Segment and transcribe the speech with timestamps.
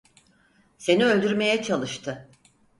[0.77, 2.29] Seni öldürmeye çalıştı.